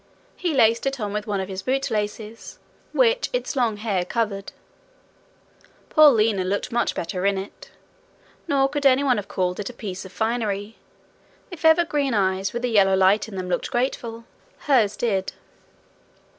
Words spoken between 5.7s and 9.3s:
Poor Lina looked much better in it. Nor could any one have